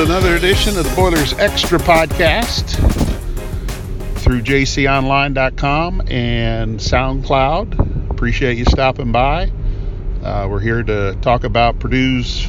[0.00, 2.74] another edition of the Boilers Extra podcast
[4.20, 8.10] through jconline.com and SoundCloud.
[8.10, 9.52] Appreciate you stopping by.
[10.24, 12.48] Uh, we're here to talk about Purdue's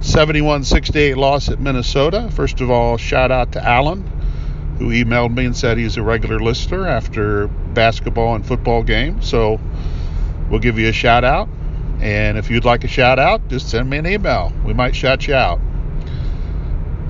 [0.00, 2.30] 71 68 loss at Minnesota.
[2.30, 4.02] First of all, shout out to Alan,
[4.78, 9.26] who emailed me and said he's a regular listener after basketball and football games.
[9.26, 9.58] So
[10.50, 11.48] we'll give you a shout out.
[12.02, 14.52] And if you'd like a shout out, just send me an email.
[14.66, 15.58] We might shout you out.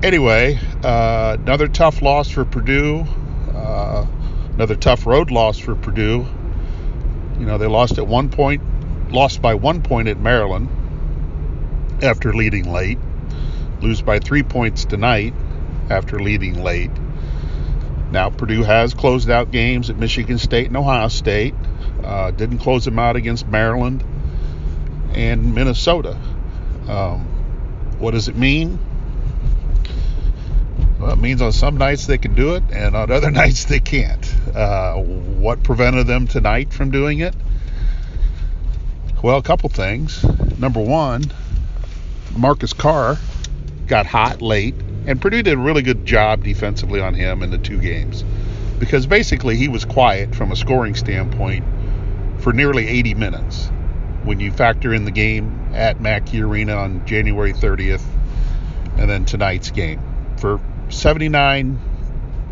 [0.03, 3.05] Anyway, uh, another tough loss for Purdue.
[3.55, 4.05] Uh,
[4.53, 6.27] another tough road loss for Purdue.
[7.39, 8.61] You know, they lost at one point,
[9.13, 10.67] lost by one point at Maryland
[12.03, 12.99] after leading late.
[13.79, 15.33] Lose by three points tonight
[15.89, 16.91] after leading late.
[18.11, 21.55] Now, Purdue has closed out games at Michigan State and Ohio State.
[22.03, 24.03] Uh, didn't close them out against Maryland
[25.13, 26.19] and Minnesota.
[26.89, 27.21] Um,
[27.99, 28.79] what does it mean?
[31.11, 34.33] It means on some nights they can do it, and on other nights they can't.
[34.55, 37.35] Uh, what prevented them tonight from doing it?
[39.21, 40.23] Well, a couple things.
[40.59, 41.23] Number one,
[42.35, 43.17] Marcus Carr
[43.87, 44.75] got hot late,
[45.07, 48.23] and Purdue did a really good job defensively on him in the two games
[48.79, 51.63] because basically he was quiet from a scoring standpoint
[52.39, 53.69] for nearly 80 minutes
[54.23, 58.03] when you factor in the game at Mackey Arena on January 30th
[58.97, 60.01] and then tonight's game.
[60.37, 60.59] For
[60.93, 61.79] 79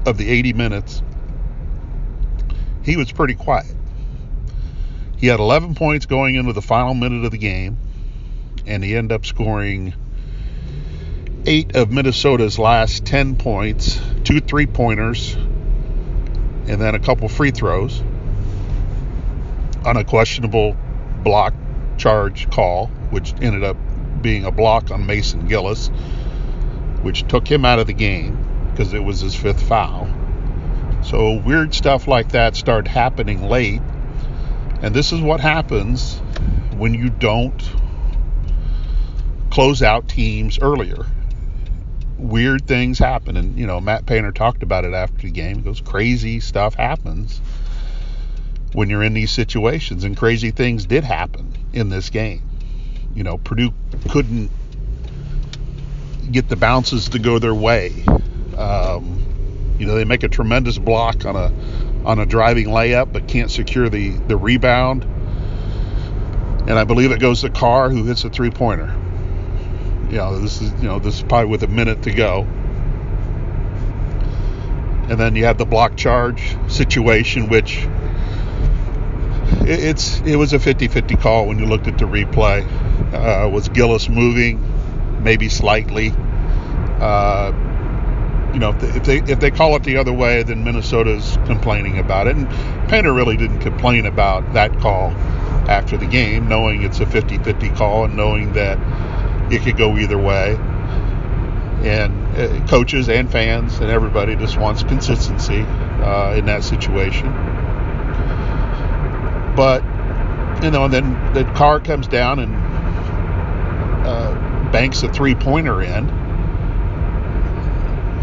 [0.06, 1.02] of the 80 minutes,
[2.84, 3.76] he was pretty quiet.
[5.18, 7.78] He had 11 points going into the final minute of the game,
[8.66, 9.94] and he ended up scoring
[11.46, 18.02] eight of Minnesota's last 10 points, two three pointers, and then a couple free throws
[19.86, 20.76] on a questionable
[21.24, 21.54] block
[21.98, 23.78] charge call, which ended up
[24.22, 25.90] being a block on Mason Gillis
[27.02, 28.38] which took him out of the game
[28.72, 30.10] because it was his fifth foul.
[31.04, 33.82] So weird stuff like that started happening late.
[34.82, 36.20] And this is what happens
[36.78, 37.72] when you don't
[39.52, 41.06] close out teams earlier.
[42.18, 43.36] Weird things happen.
[43.36, 45.58] And, you know, Matt Painter talked about it after the game.
[45.58, 47.42] He goes, crazy stuff happens
[48.74, 50.04] when you're in these situations.
[50.04, 52.44] And crazy things did happen in this game.
[53.16, 53.74] You know, Purdue
[54.10, 54.52] couldn't
[56.32, 58.04] get the bounces to go their way.
[58.58, 61.52] Um, you know, they make a tremendous block on a
[62.06, 65.04] on a driving layup, but can't secure the the rebound.
[66.68, 68.96] And I believe it goes to Carr, who hits a three pointer.
[70.10, 72.42] You know, this is you know this is probably with a minute to go.
[75.10, 77.88] And then you have the block charge situation, which
[79.62, 82.66] it's it was a 50-50 call when you looked at the replay.
[83.14, 84.71] Uh, was Gillis moving?
[85.22, 86.14] Maybe slightly.
[87.00, 87.52] Uh,
[88.54, 92.28] you know, if they, if they, call it the other way, then Minnesota's complaining about
[92.28, 92.36] it.
[92.36, 92.50] And
[92.90, 95.12] Painter really didn't complain about that call
[95.70, 98.78] after the game, knowing it's a 50-50 call and knowing that
[99.52, 100.58] it could go either way.
[101.84, 107.32] And uh, coaches and fans and everybody just wants consistency uh, in that situation.
[109.56, 109.84] But
[110.64, 112.54] you know, and then the Carr comes down and
[114.06, 116.08] uh, banks a three pointer in.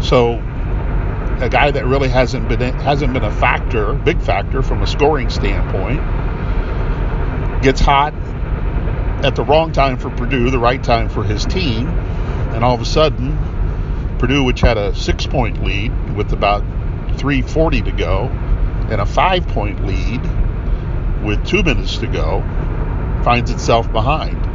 [0.01, 0.41] So
[1.41, 5.29] a guy that really hasn't been hasn't been a factor, big factor from a scoring
[5.29, 6.01] standpoint,
[7.61, 8.13] gets hot
[9.23, 12.81] at the wrong time for Purdue, the right time for his team, and all of
[12.81, 13.37] a sudden,
[14.17, 16.63] Purdue, which had a six-point lead with about
[17.17, 18.25] 3:40 to go,
[18.89, 20.21] and a five-point lead
[21.23, 22.41] with two minutes to go,
[23.23, 24.48] finds itself behind.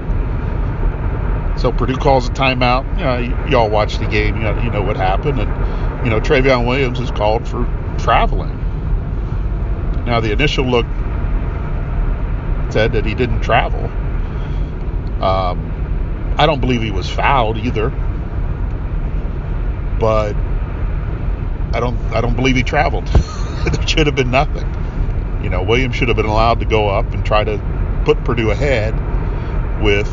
[1.64, 2.84] So Purdue calls a timeout.
[2.98, 4.36] You know, y'all watch the game.
[4.36, 7.64] You know, you know what happened, and you know Trevion Williams is called for
[7.98, 8.54] traveling.
[10.04, 10.84] Now the initial look
[12.70, 13.82] said that he didn't travel.
[15.24, 17.88] Um, I don't believe he was fouled either,
[19.98, 20.36] but
[21.72, 23.06] I don't I don't believe he traveled.
[23.64, 24.68] there should have been nothing.
[25.42, 28.50] You know, Williams should have been allowed to go up and try to put Purdue
[28.50, 28.92] ahead
[29.82, 30.10] with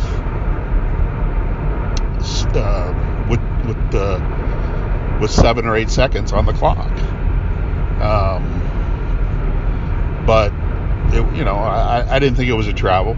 [2.56, 6.92] uh, with with uh, with seven or eight seconds on the clock.
[8.02, 8.62] Um,
[10.26, 10.52] but
[11.14, 13.16] it, you know, I, I didn't think it was a travel.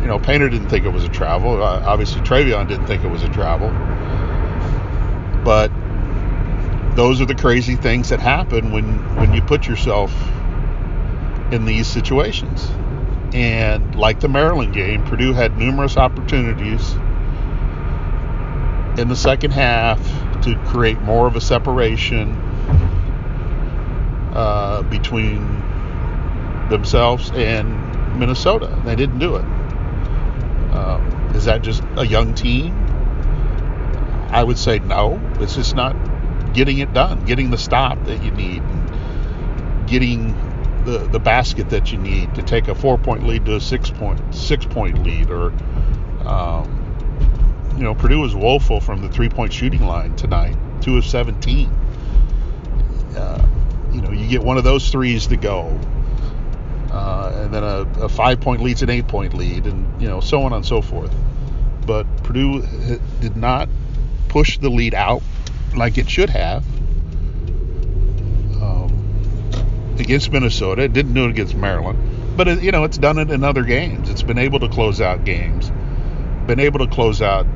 [0.00, 1.62] You know, Painter didn't think it was a travel.
[1.62, 3.70] Uh, obviously, Trevion didn't think it was a travel.
[5.44, 5.70] But
[6.94, 10.12] those are the crazy things that happen when when you put yourself
[11.50, 12.70] in these situations.
[13.34, 16.94] And like the Maryland game, Purdue had numerous opportunities
[18.98, 19.98] in the second half
[20.42, 22.32] to create more of a separation
[24.34, 25.40] uh, between
[26.68, 28.80] themselves and Minnesota.
[28.84, 29.44] They didn't do it.
[30.72, 32.74] Uh, is that just a young team?
[34.30, 35.20] I would say no.
[35.40, 35.94] It's just not
[36.54, 38.62] getting it done, getting the stop that you need,
[39.86, 40.34] getting
[40.84, 43.90] the, the basket that you need to take a four point lead to a six
[43.90, 45.52] point six point lead or
[46.26, 46.83] um,
[47.76, 51.68] you know Purdue was woeful from the three point shooting line tonight two of 17
[53.16, 53.48] uh,
[53.92, 55.78] you know you get one of those threes to go
[56.90, 60.20] uh, and then a, a, five point lead's an eight point lead and you know
[60.20, 61.14] so on and so forth
[61.86, 62.62] but Purdue
[63.20, 63.68] did not
[64.28, 65.22] push the lead out
[65.76, 66.64] like it should have
[69.98, 70.82] against Minnesota.
[70.82, 73.62] It didn't do it against Maryland, but it, you know it's done it in other
[73.62, 74.08] games.
[74.08, 75.70] It's been able to close out games,
[76.46, 77.46] been able to close out,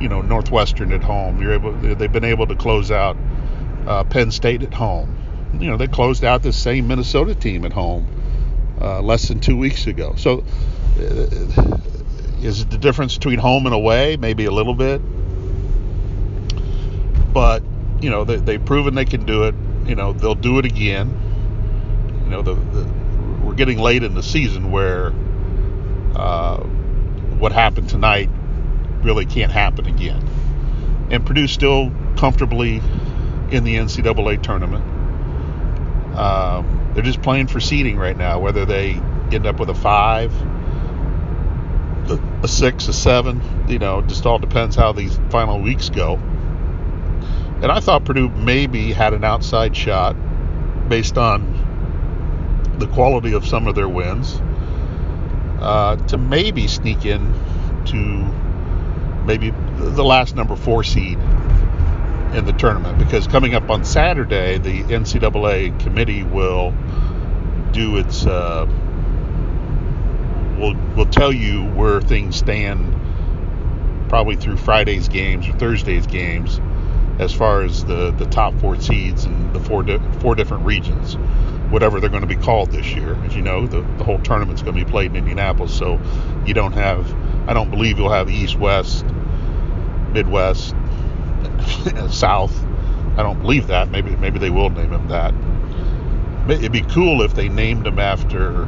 [0.00, 1.40] you know, Northwestern at home.
[1.40, 1.72] You're able.
[1.72, 3.16] They've been able to close out
[3.86, 5.16] uh, Penn State at home.
[5.58, 8.06] You know, they closed out the same Minnesota team at home
[8.80, 10.14] uh, less than two weeks ago.
[10.16, 10.44] So,
[10.98, 11.76] uh,
[12.42, 14.16] is it the difference between home and away?
[14.16, 15.00] Maybe a little bit,
[17.32, 17.62] but
[18.00, 19.54] you know they, they've proven they can do it.
[19.86, 21.20] You know, they'll do it again
[22.30, 22.84] you know, the, the
[23.44, 25.08] we're getting late in the season where
[26.14, 26.58] uh,
[27.38, 28.30] what happened tonight
[29.02, 30.26] really can't happen again.
[31.10, 32.76] And Purdue's still comfortably
[33.50, 34.84] in the NCAA tournament.
[36.16, 38.92] Um, they're just playing for seeding right now, whether they
[39.32, 40.32] end up with a five,
[42.42, 43.40] a six, a seven.
[43.68, 46.14] You know, just all depends how these final weeks go.
[47.62, 50.16] And I thought Purdue maybe had an outside shot
[50.88, 54.40] based on the quality of some of their wins
[55.60, 57.32] uh, to maybe sneak in
[57.86, 58.49] to
[59.24, 61.18] maybe the last number four seed
[62.34, 66.72] in the tournament because coming up on Saturday, the NCAA committee will
[67.72, 68.66] do its uh,
[70.58, 72.96] will will tell you where things stand
[74.08, 76.60] probably through Friday's games or Thursday's games
[77.18, 81.16] as far as the the top four seeds and the four di- four different regions
[81.70, 83.14] whatever they're going to be called this year.
[83.24, 86.00] As you know, the, the whole tournament's going to be played in Indianapolis, so
[86.44, 87.08] you don't have,
[87.50, 89.04] I don't believe you'll have East, West,
[90.12, 90.70] Midwest,
[92.10, 92.56] South.
[93.16, 93.90] I don't believe that.
[93.90, 95.34] Maybe maybe they will name him that.
[96.48, 98.66] It'd be cool if they named him after,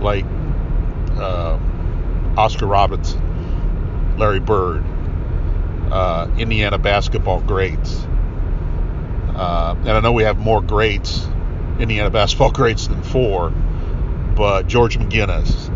[0.00, 0.24] like,
[1.16, 1.58] uh,
[2.36, 4.84] Oscar Robertson, Larry Bird,
[5.90, 8.06] uh, Indiana basketball greats
[9.40, 11.26] uh, and I know we have more greats,
[11.78, 13.48] Indiana basketball greats than four,
[14.36, 15.70] but George McGinnis.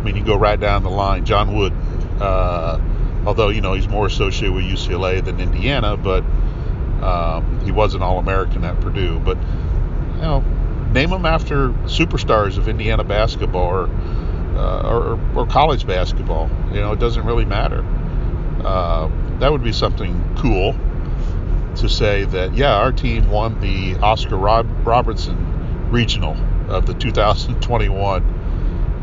[0.00, 1.26] I mean, you go right down the line.
[1.26, 1.78] John Wooden,
[2.20, 6.24] uh, although you know he's more associated with UCLA than Indiana, but
[7.02, 9.20] um, he was an All-American at Purdue.
[9.20, 10.40] But you know,
[10.92, 13.90] name them after superstars of Indiana basketball or,
[14.56, 16.50] uh, or, or college basketball.
[16.72, 17.84] You know, it doesn't really matter.
[18.64, 20.74] Uh, that would be something cool
[21.76, 26.36] to say that, yeah, our team won the Oscar Rob- Robertson Regional
[26.68, 28.22] of the 2021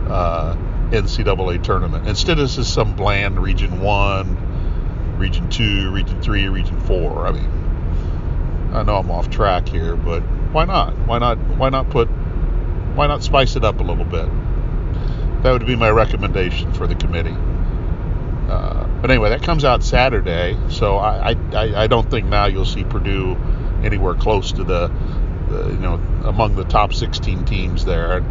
[0.10, 0.55] uh,
[0.91, 2.08] NCAA tournament.
[2.08, 7.27] Instead, this is some bland Region 1, Region 2, Region 3, Region 4.
[7.27, 10.98] I mean, I know I'm off track here, but why not?
[11.08, 11.38] Why not?
[11.58, 12.08] Why not put?
[12.08, 14.27] Why not spice it up a little bit?
[15.44, 17.36] That would be my recommendation for the committee.
[18.50, 22.65] Uh, but anyway, that comes out Saturday, so I, I, I don't think now you'll
[22.65, 23.36] see Purdue
[23.84, 24.88] anywhere close to the,
[25.50, 28.24] the, you know among the top 16 teams there.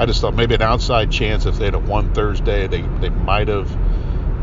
[0.00, 3.48] I just thought maybe an outside chance if they had won Thursday, they they might
[3.48, 3.68] have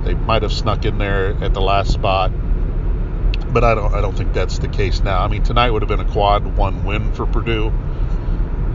[0.06, 2.32] they might have snuck in there at the last spot.
[3.52, 5.20] But I don't I don't think that's the case now.
[5.24, 7.74] I mean tonight would have been a quad one win for Purdue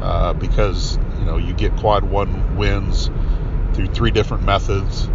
[0.02, 3.10] uh, because you know you get quad one wins
[3.74, 5.08] through three different methods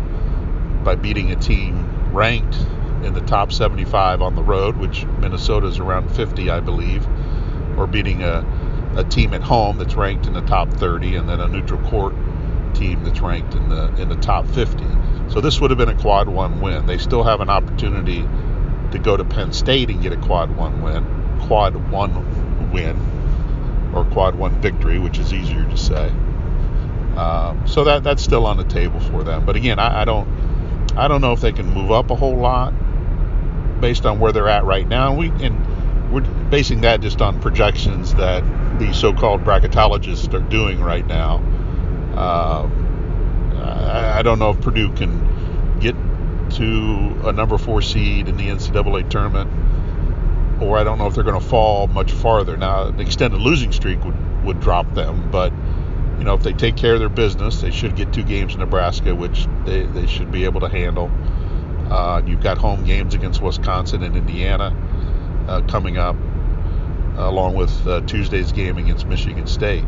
[0.86, 2.55] by beating a team ranked
[3.03, 7.05] in the top 75 on the road, which Minnesota is around 50, I believe,
[7.77, 8.39] or beating a,
[8.96, 12.15] a team at home that's ranked in the top 30, and then a neutral court
[12.74, 14.84] team that's ranked in the in the top 50.
[15.29, 16.86] So this would have been a quad one win.
[16.86, 18.22] They still have an opportunity
[18.91, 21.03] to go to Penn State and get a quad one win,
[21.41, 22.96] quad one win,
[23.94, 26.10] or quad one victory, which is easier to say.
[27.17, 29.46] Um, so that that's still on the table for them.
[29.46, 30.27] But again, I, I don't
[30.96, 32.72] I don't know if they can move up a whole lot
[33.82, 35.10] based on where they're at right now.
[35.10, 35.66] And We and
[36.11, 38.43] we're basing that just on projections that
[38.79, 41.43] the so-called bracketologists are doing right now.
[42.15, 42.69] Uh,
[43.57, 45.95] I, I, don't know if Purdue can get
[46.55, 49.51] to a number four seed in the NCAA tournament,
[50.61, 52.57] or I don't know if they're going to fall much farther.
[52.57, 55.51] Now, an extended losing streak would, would drop them, but
[56.17, 58.59] you know if they take care of their business, they should get two games in
[58.59, 61.11] Nebraska, which they, they should be able to handle.
[61.91, 64.75] Uh, you've got home games against Wisconsin and Indiana
[65.47, 66.15] uh, coming up,
[67.17, 69.85] along with uh, Tuesday's game against Michigan State.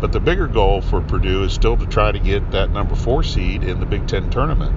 [0.00, 3.22] But the bigger goal for Purdue is still to try to get that number four
[3.22, 4.74] seed in the Big Ten tournament.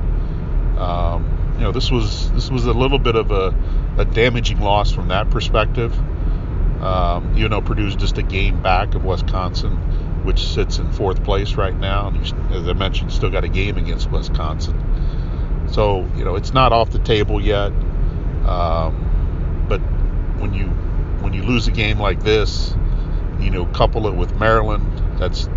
[0.79, 3.55] Um, you know, this was this was a little bit of a,
[3.97, 5.93] a damaging loss from that perspective.
[6.81, 9.77] Um, you know, Purdue's just a game back of Wisconsin,
[10.23, 12.17] which sits in fourth place right now, and
[12.51, 15.67] as I mentioned, still got a game against Wisconsin.
[15.71, 17.71] So you know, it's not off the table yet.
[18.47, 19.79] Um, but
[20.41, 20.67] when you
[21.21, 22.73] when you lose a game like this,
[23.39, 25.47] you know, couple it with Maryland, that's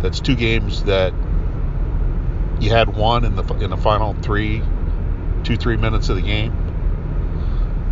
[0.00, 1.12] that's two games that
[2.60, 4.62] you had won in the in the final three,
[5.44, 6.52] two three minutes of the game.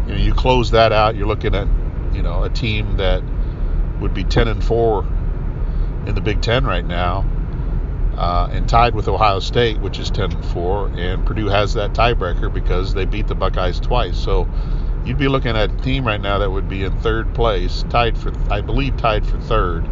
[0.07, 1.15] You know, you close that out.
[1.15, 1.69] You're looking at
[2.15, 3.23] you know a team that
[4.01, 5.05] would be 10 and four
[6.07, 7.27] in the Big Ten right now,
[8.17, 11.93] uh, and tied with Ohio State, which is 10 and four, and Purdue has that
[11.93, 14.19] tiebreaker because they beat the Buckeyes twice.
[14.19, 14.49] So
[15.05, 18.19] you'd be looking at a team right now that would be in third place, tied
[18.19, 19.87] for I believe tied for third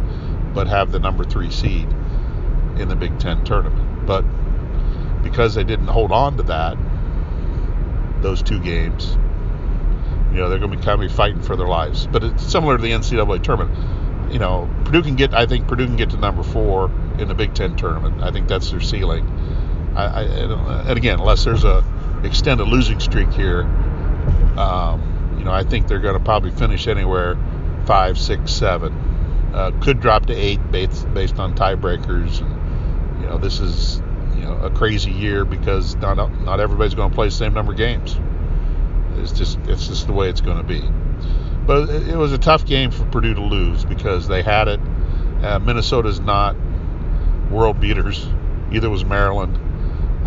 [0.53, 1.87] but have the number three seed
[2.77, 4.05] in the Big Ten tournament.
[4.05, 4.23] But
[5.23, 6.77] because they didn't hold on to that,
[8.21, 9.17] those two games,
[10.31, 12.07] you know, they're going to be kind of fighting for their lives.
[12.07, 14.33] But it's similar to the NCAA tournament.
[14.33, 17.33] You know, Purdue can get, I think Purdue can get to number four in the
[17.33, 18.21] Big Ten tournament.
[18.21, 19.27] I think that's their ceiling.
[19.95, 21.83] I, I and again, unless there's a
[22.23, 23.63] extended losing streak here,
[24.57, 27.37] um, you know, I think they're going to probably finish anywhere
[27.85, 28.93] five, six, seven
[29.53, 32.41] uh, could drop to eight based based on tiebreakers.
[32.41, 34.01] And, you know, this is
[34.35, 37.71] you know a crazy year because not not everybody's going to play the same number
[37.71, 38.17] of games.
[39.17, 40.81] It's just it's just the way it's going to be.
[41.65, 44.79] But it, was a tough game for Purdue to lose because they had it.
[45.43, 46.55] Uh, Minnesota's not
[47.51, 48.27] world beaters.
[48.71, 49.55] Either was Maryland.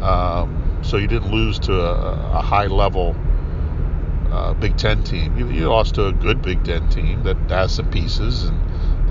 [0.00, 3.16] Um, so you didn't lose to a, a high level
[4.32, 5.36] uh, Big Ten team.
[5.36, 8.58] You, you, lost to a good Big Ten team that has some pieces and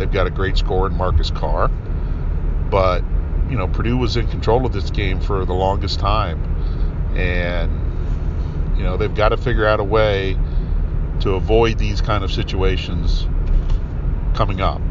[0.01, 1.67] They've got a great scorer in Marcus Carr.
[1.67, 3.03] But,
[3.51, 6.43] you know, Purdue was in control of this game for the longest time.
[7.15, 10.37] And, you know, they've got to figure out a way
[11.19, 13.27] to avoid these kind of situations
[14.33, 14.81] coming up.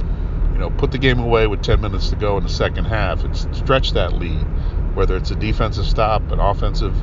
[0.53, 3.25] You know, put the game away with 10 minutes to go in the second half
[3.25, 4.45] and stretch that lead,
[4.95, 6.95] whether it's a defensive stop, an offensive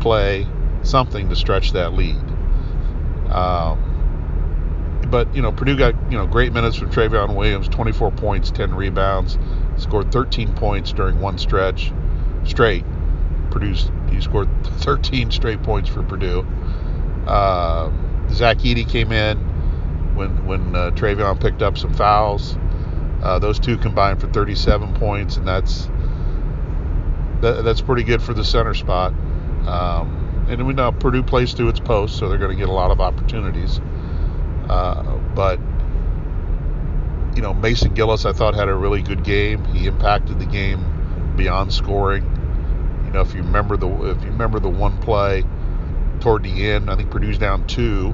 [0.00, 0.46] play,
[0.82, 2.29] something to stretch that lead.
[3.30, 3.86] Um,
[5.10, 8.74] but you know, Purdue got you know great minutes from Trevion Williams, 24 points, 10
[8.74, 9.38] rebounds,
[9.76, 11.92] scored 13 points during one stretch
[12.44, 12.84] straight.
[13.50, 16.46] Produced he scored 13 straight points for Purdue.
[17.26, 17.90] Uh,
[18.30, 19.38] Zach Edey came in
[20.14, 22.56] when when uh, Trevion picked up some fouls.
[23.22, 25.86] Uh, those two combined for 37 points, and that's
[27.40, 29.12] that, that's pretty good for the center spot.
[29.66, 30.20] Um,
[30.50, 32.90] and we know Purdue plays to its post, so they're going to get a lot
[32.90, 33.80] of opportunities.
[34.68, 35.60] Uh, but
[37.36, 39.64] you know, Mason Gillis, I thought had a really good game.
[39.66, 42.24] He impacted the game beyond scoring.
[43.06, 45.44] You know, if you remember the if you remember the one play
[46.18, 48.12] toward the end, I think Purdue's down two,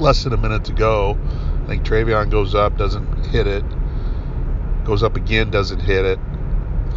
[0.00, 1.16] less than a minute to go.
[1.62, 3.64] I think Trevion goes up, doesn't hit it.
[4.84, 6.18] Goes up again, doesn't hit it.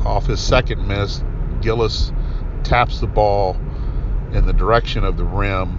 [0.03, 1.23] Off his second miss,
[1.61, 2.11] Gillis
[2.63, 3.55] taps the ball
[4.33, 5.77] in the direction of the rim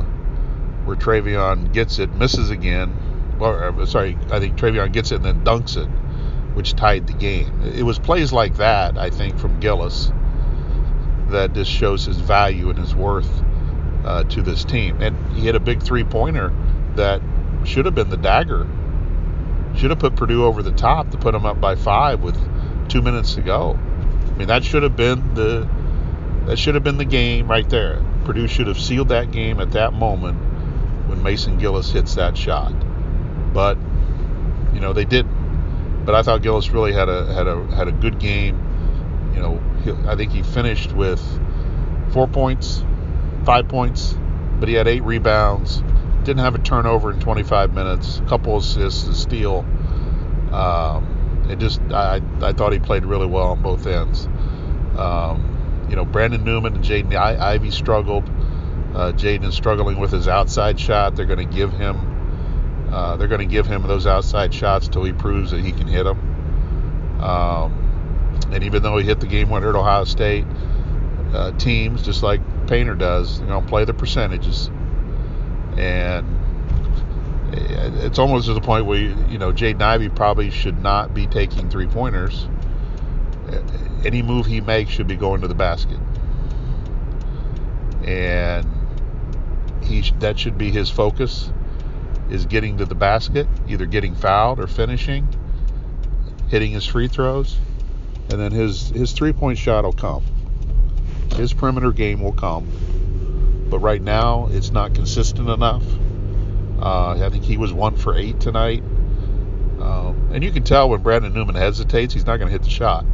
[0.84, 2.92] where Trevion gets it, misses again.
[3.40, 5.88] Uh, sorry, I think Trevion gets it and then dunks it,
[6.54, 7.62] which tied the game.
[7.62, 10.12] It was plays like that, I think, from Gillis
[11.28, 13.42] that just shows his value and his worth
[14.04, 15.00] uh, to this team.
[15.00, 16.52] And he hit a big three pointer
[16.94, 17.20] that
[17.64, 18.68] should have been the dagger.
[19.76, 22.38] Should have put Purdue over the top to put them up by five with
[22.88, 23.78] two minutes to go.
[24.26, 25.68] I mean, that should have been the
[26.46, 28.04] that should have been the game right there.
[28.24, 30.38] Purdue should have sealed that game at that moment
[31.08, 32.72] when Mason Gillis hits that shot.
[33.52, 33.78] But
[34.72, 36.04] you know they didn't.
[36.04, 38.60] But I thought Gillis really had a had a had a good game.
[39.34, 41.22] You know, he, I think he finished with
[42.12, 42.84] four points,
[43.44, 44.16] five points,
[44.60, 45.82] but he had eight rebounds.
[46.24, 48.18] Didn't have a turnover in 25 minutes.
[48.18, 49.58] A couple assists, a steal.
[50.52, 54.26] Um, it just I I thought he played really well on both ends.
[54.96, 55.53] Um,
[55.88, 58.24] you know, Brandon Newman and Jaden Ivey struggled.
[58.94, 61.16] Uh, Jaden is struggling with his outside shot.
[61.16, 62.14] They're going to give him
[62.94, 65.88] uh, they're going to give him those outside shots till he proves that he can
[65.88, 67.20] hit them.
[67.20, 70.44] Um, and even though he hit the game winner at Ohio State,
[71.32, 73.38] uh, teams just like Painter does.
[73.38, 74.70] They're going to play the percentages,
[75.76, 76.24] and
[77.52, 81.68] it's almost to the point where you know Jaden Ivey probably should not be taking
[81.68, 82.46] three pointers.
[84.04, 85.98] Any move he makes should be going to the basket,
[88.04, 88.66] and
[89.82, 91.50] he that should be his focus
[92.30, 95.26] is getting to the basket, either getting fouled or finishing,
[96.48, 97.56] hitting his free throws,
[98.30, 100.22] and then his his three point shot will come.
[101.36, 105.84] His perimeter game will come, but right now it's not consistent enough.
[106.80, 108.82] Uh, I think he was one for eight tonight,
[109.80, 112.70] um, and you can tell when Brandon Newman hesitates, he's not going to hit the
[112.70, 113.04] shot.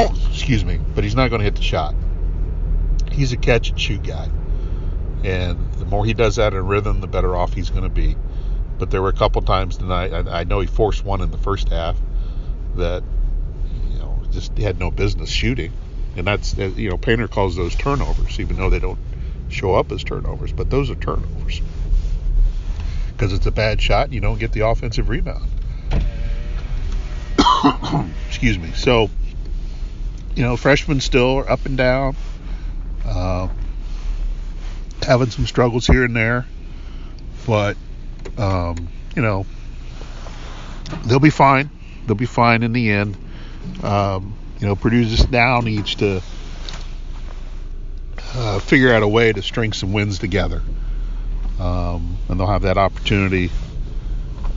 [0.00, 1.92] Oh, excuse me, but he's not going to hit the shot.
[3.10, 4.28] He's a catch and shoot guy.
[5.24, 8.16] And the more he does that in rhythm, the better off he's going to be.
[8.78, 10.12] But there were a couple times tonight.
[10.12, 11.96] I, I know he forced one in the first half
[12.76, 13.02] that
[13.90, 15.72] you know just had no business shooting,
[16.16, 19.00] and that's you know Painter calls those turnovers, even though they don't
[19.48, 21.60] show up as turnovers, but those are turnovers
[23.08, 24.12] because it's a bad shot.
[24.12, 25.50] You don't get the offensive rebound.
[28.28, 28.70] Excuse me.
[28.76, 29.10] So
[30.38, 32.14] you know, freshmen still are up and down.
[33.04, 33.48] Uh,
[35.02, 36.46] having some struggles here and there,
[37.44, 37.76] but
[38.36, 39.44] um, you know
[41.06, 41.68] they'll be fine.
[42.06, 43.16] They'll be fine in the end.
[43.82, 46.22] Um, you know, Purdue just now needs to
[48.34, 50.62] uh, figure out a way to string some wins together,
[51.58, 53.50] um, and they'll have that opportunity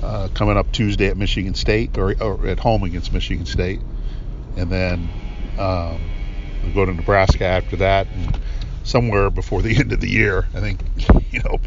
[0.04, 3.80] uh, coming up Tuesday at Michigan State or, or, at home against Michigan State,
[4.58, 5.10] and then
[5.62, 6.02] um,
[6.64, 8.08] we'll go to Nebraska after that.
[8.08, 8.40] And,
[8.84, 10.48] somewhere before the end of the year.
[10.54, 10.82] I think,
[11.32, 11.60] you know,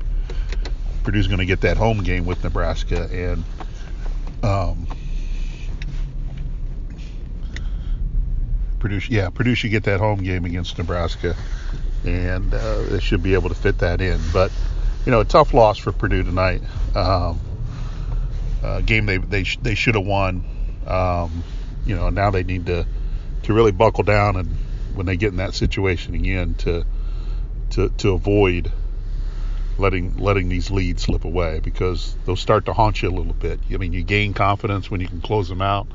[1.03, 3.45] Purdue's going to get that home game with Nebraska, and
[4.42, 4.87] um,
[8.79, 11.37] Purdue, yeah, Purdue should get that home game against Nebraska,
[12.05, 14.19] and uh, they should be able to fit that in.
[14.33, 14.51] But
[15.05, 16.62] you know, a tough loss for Purdue tonight.
[16.95, 17.40] Um,
[18.87, 20.42] game they they sh- they should have won.
[20.87, 21.45] Um,
[21.85, 22.87] you know, now they need to
[23.45, 24.49] to really buckle down and
[24.95, 26.85] when they get in that situation again to
[27.71, 28.71] to, to avoid
[29.79, 33.59] letting letting these leads slip away because they'll start to haunt you a little bit.
[33.73, 35.89] I mean, you gain confidence when you can close them out,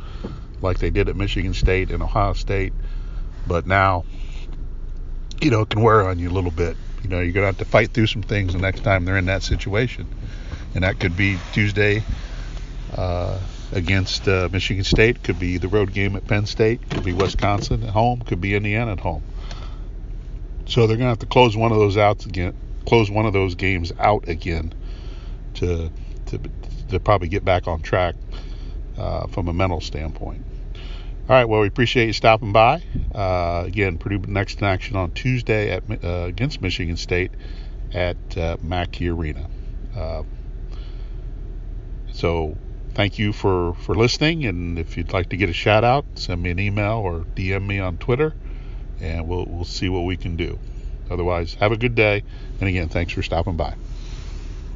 [0.61, 2.73] like they did at Michigan State and Ohio State,
[3.47, 4.03] but now,
[5.41, 6.75] you know, it can wear on you a little bit.
[7.03, 9.25] You know, you're gonna have to fight through some things the next time they're in
[9.25, 10.05] that situation,
[10.75, 12.03] and that could be Tuesday
[12.93, 13.39] uh,
[13.71, 17.83] against uh, Michigan State, could be the road game at Penn State, could be Wisconsin
[17.83, 19.23] at home, could be Indiana at home.
[20.65, 22.55] So they're going to have to close one of those out again,
[22.87, 24.73] close one of those games out again
[25.55, 25.91] to
[26.27, 26.39] to,
[26.89, 28.15] to probably get back on track
[28.97, 30.45] uh, from a mental standpoint.
[31.27, 32.81] All right, well, we appreciate you stopping by.
[33.13, 37.31] Uh, again, Purdue next in action on Tuesday at, uh, against Michigan State
[37.93, 39.47] at uh, Mackey Arena.
[39.95, 40.23] Uh,
[42.11, 42.57] so
[42.93, 44.45] thank you for, for listening.
[44.45, 47.65] And if you'd like to get a shout out, send me an email or DM
[47.65, 48.33] me on Twitter
[49.01, 50.59] and we'll we'll see what we can do.
[51.09, 52.23] Otherwise, have a good day.
[52.59, 53.75] And again, thanks for stopping by.